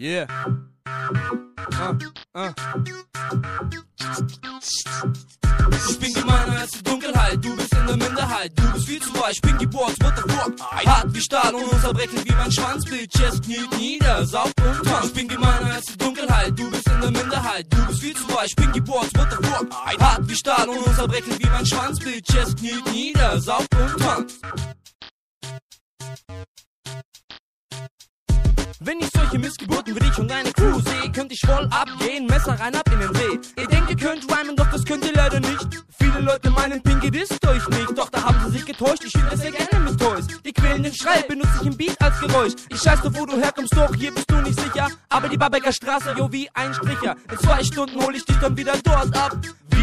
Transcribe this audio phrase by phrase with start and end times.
[0.00, 0.26] Yeah.
[0.86, 1.98] Uh,
[2.36, 2.52] uh.
[5.88, 9.12] Ich bin gemeiner als die Dunkelheit, du bist in der Minderheit, du bist viel zu
[9.14, 10.70] weich, bin geboren, what the fuck?
[10.86, 15.08] Hart wie Stahl und unzerbrechlich wie mein Schwanz, Bitches kniet nieder, saugt und tanzt.
[15.08, 18.28] Ich bin gemeiner als die Dunkelheit, du bist in der Minderheit, du bist viel zu
[18.28, 19.68] weich, bin geboren, what the fuck?
[19.98, 24.36] Hart wie Stahl und unzerbrechlich wie mein Schwanz, Bitches kniet nieder, saugt und tanzt.
[28.80, 32.52] Wenn ich solche Missgeburten wie dich und deine Crew sehe, könnt ich voll abgehen, Messer
[32.60, 33.60] rein ab in den See.
[33.60, 35.66] Ihr denkt, ihr könnt rhymen, doch das könnt ihr leider nicht.
[35.98, 39.02] Viele Leute meinen, Pinky disst euch nicht, doch da haben sie sich getäuscht.
[39.04, 40.28] Ich spiele sehr gerne mit Toys.
[40.44, 42.52] Die quälenden Schrei benutze ich im Beat als Geräusch.
[42.68, 44.88] Ich scheiß doch, wo du herkommst, doch hier bist du nicht sicher.
[45.08, 47.16] Aber die Barbecker Straße, jo, wie ein Stricher.
[47.32, 49.36] In zwei Stunden hol ich dich dann wieder dort ab.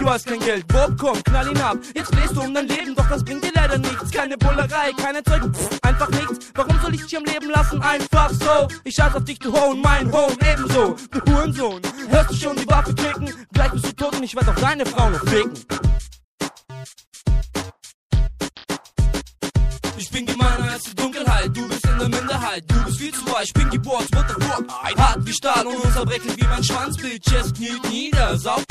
[0.00, 1.76] Du hast kein Geld, Bob, komm, knall ihn ab.
[1.94, 4.10] Jetzt bläst du um dein Leben, doch das bringt dir leider nichts.
[4.10, 6.50] Keine Bullerei, keine pff, einfach nichts.
[6.54, 7.82] Warum soll ich dich am Leben lassen?
[7.82, 8.68] Einfach so.
[8.84, 10.96] Ich scheiß auf dich, du Ho, mein Home ebenso.
[11.10, 13.30] Du Hurensohn, hörst du schon die Waffe klicken?
[13.52, 15.52] Gleich bist du tot und ich werd auch deine Frau noch ficken.
[19.98, 23.26] Ich bin gemeiner als die Dunkelheit, du bist in der Minderheit, du bist viel zu
[23.26, 24.64] weich, bin geboren, what the fuck?
[24.96, 28.69] Hart wie Stahl und unzerbrechlich wie mein Schwanz, Bitches kniet nieder, saugt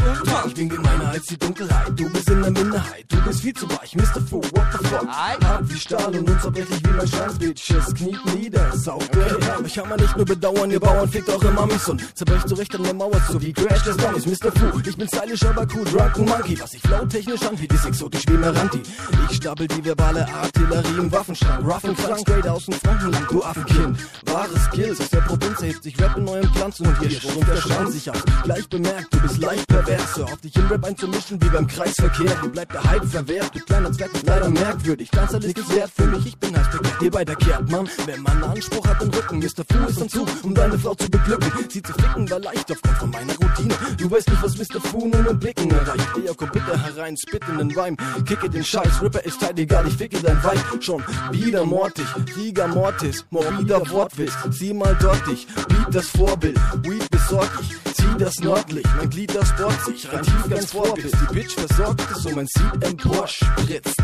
[1.19, 4.21] als die Dunkelheit, du bist in der Minderheit, du bist viel zu weich, Mr.
[4.21, 5.05] Fu, what the fuck?
[5.05, 9.35] Hart wie Stahl und unzerbrechlich wie mein Schwanz, Bitches, kniet nieder, saugt okay.
[9.65, 12.83] Ich kann man nicht nur bedauern, ihr Bauern fickt eure Mamis und zerbrecht zurecht an
[12.83, 14.51] der Mauer zu wie Crash des Dummies, Mr.
[14.51, 14.79] Fu.
[14.87, 18.81] Ich bin stylisch, aber cool, drunken Monkey, was ich flow-technisch anbiete, ist exotisch wie Meranti.
[19.29, 23.43] Ich stapel die verbale Artillerie im Waffenschrank, rough und krank, straight aus dem Frankenland, du
[23.43, 23.99] Affenkind.
[24.25, 27.91] Wahre Skills aus der Provinz erhebt sich Rap in eurem Glanz und ihr Strom verschauen
[27.91, 28.23] sich aus.
[28.43, 32.35] Gleich bemerkt, du bist leicht pervers, hör auf dich in Rap einzumischen wie beim Kreisverkehr.
[32.51, 35.11] Bleibt der Hype verwehrt, du kleiner Zwerg bist leider merkwürdig.
[35.11, 37.89] Ganz ist nichts wert für mich, ich bin heiß begehrt, dir bei der kehrt man.
[38.05, 39.63] Wenn man Anspruch hat, den Rücken, Mr.
[39.69, 41.51] Fu ist am Zug, um deine Frau zu beglücken.
[41.69, 43.73] Sie zu ficken war leicht aufgrund von meiner Routine.
[43.97, 44.81] Du weißt nicht, was Mr.
[44.81, 46.07] Fu nur mit Blicken erreicht.
[46.23, 49.87] Eher komm bitte herein, spit in den Rhyme, kicke den Scheiß, Ripper ist halt egal,
[49.87, 50.59] ich ficke dein Weib.
[50.81, 57.07] Schon wieder mortig, Riga Mortis, morbider Wortwitz, sieh mal dort dich, Beat das Vorbild, Weed
[57.29, 61.11] besorg ich, zieh das nördlich, mein Glied das bohrt sich, rein tief ganz vor bis
[61.11, 64.01] die Bitch versorgt ist und mein Seed empor spritzt.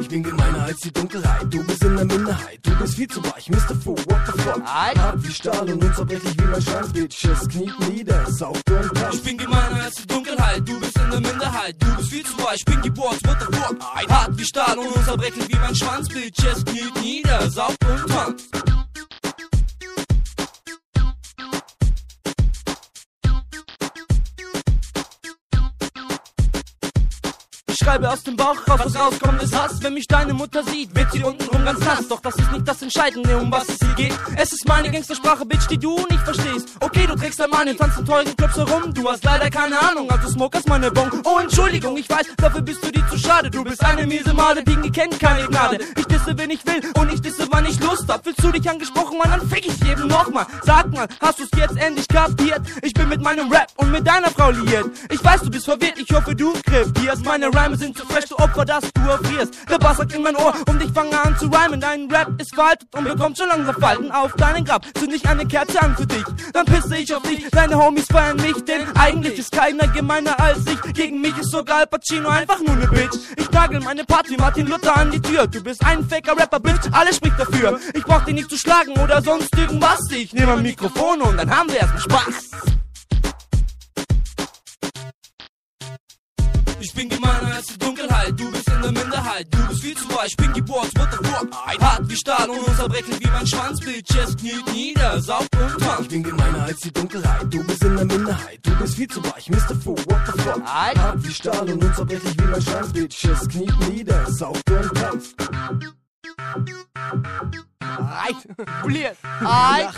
[0.00, 3.22] Ich bin gemeiner als die Dunkelheit, du bist in der Minderheit, du bist viel zu
[3.24, 3.74] weich, Mr.
[3.82, 4.62] Fu, what the fuck?
[4.64, 9.24] Hart wie Stahl und unzerbrechlich wie mein Schwanz, Bitches, kniet nieder, saugt und Ich tanzt.
[9.24, 10.65] bin gemeiner als die Dunkelheit,
[11.66, 14.10] Minderheit, du bist viel zu weich, bin geboren, what the fuck?
[14.10, 18.45] Hart wie Stahl und unzerbrechlich wie mein Schwanz, Bitches kniet nieder, saugt und tanzt.
[27.96, 29.82] Schreibe aus dem Bauch raus, was rauskommt ist Hass.
[29.82, 32.06] Wenn mich deine Mutter sieht, wird sie untenrum ganz nass.
[32.08, 34.18] Doch das ist nicht das Entscheidende, um was es hier geht.
[34.36, 36.68] Es ist meine Gangstersprache, Bitch, die du nicht verstehst.
[36.80, 38.92] Okay, du trägst ein Mann in tanzen teuren Clubs herum.
[38.92, 41.10] Du hast leider keine Ahnung, also smokers meine Bon.
[41.24, 43.50] Oh, Entschuldigung, ich weiß, dafür bist du dir zu schade.
[43.50, 45.78] Du bist eine miese Made, die kennt keine Gnade.
[45.96, 48.26] Ich disse, wenn ich will, und ich disse, wann ich Lust hab.
[48.26, 50.46] Willst du dich angesprochen, Mann, dann fick ich jeden nochmal.
[50.64, 52.60] Sag mal, hast du's jetzt endlich kapiert?
[52.82, 54.90] Ich bin mit meinem Rap und mit deiner Frau liiert.
[55.10, 57.24] Ich weiß, du bist verwirrt, ich hoffe, du krepierst.
[57.24, 59.54] Meine Rhyme sind zu fresh, du Opfer, dass du erfrierst.
[59.70, 61.80] Der Bass sagt in mein Ohr und ich fange an zu rhymen.
[61.80, 64.84] Dein Rap ist veraltet und bekommt schon langsam Falten auf deinen Grab.
[64.98, 67.48] Zünd ich eine Kerze an für dich, dann pisse ich auf dich.
[67.50, 70.94] Deine Homies feiern mich, denn eigentlich ist keiner gemeiner als ich.
[70.94, 73.18] Gegen mich ist sogar Al Pacino einfach nur ne Bitch.
[73.36, 75.46] Ich nagel meine Party Martin Luther an die Tür.
[75.46, 77.78] Du bist ein faker Rapper, Bitch, alles spricht dafür.
[77.92, 80.00] Ich brauch dich nicht zu schlagen oder sonst irgendwas.
[80.10, 82.45] Ich nehme ein Mikrofon und dann haben wir erstmal Spaß.
[88.26, 91.28] Dunkelheit, du bist in der Minderheit, du bist viel zu weich, bin geboren, what the
[91.28, 91.80] fuck?
[91.80, 96.08] Hart wie Stahl und unzerbrechlich wie mein Schwanz, Bitches kniet nieder, saugt und Ich tanzt.
[96.08, 99.48] bin gemeiner als die Dunkelheit, du bist in der Minderheit, du bist viel zu weich,
[99.50, 99.76] Mr.
[99.82, 100.62] Fu, what the fuck?
[100.64, 105.34] Hart wie Stahl und unzerbrechlich wie mein Schwanz, Bitches, kniet nieder, saugt und tanzt.
[107.96, 108.36] Alright,
[108.82, 109.16] poliert.
[109.40, 109.94] Alright.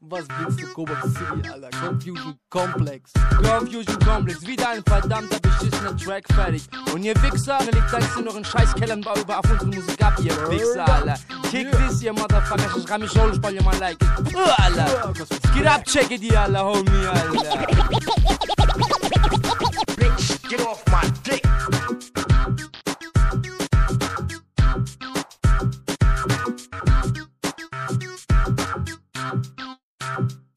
[0.00, 1.70] Was willst du, Cobalt City, Alter?
[1.70, 3.12] Confusion Complex.
[3.36, 4.44] Confusion Complex.
[4.44, 6.68] Wieder ein verdammter beschissener Track fertig.
[6.92, 10.02] Und ihr Wichser, liegt sagst du noch in Scheißkeller und bau über auf unsere Musik
[10.02, 11.14] ab, ihr Wichser, Alter.
[11.50, 12.76] Kick this, ihr Motherfucker.
[12.76, 13.98] Ich reim mich schon, ihr mal like.
[13.98, 15.12] Puh, Alter.
[15.54, 17.66] Get up, check it, ihr, Alter, homie, Alter.
[30.18, 30.49] Bye.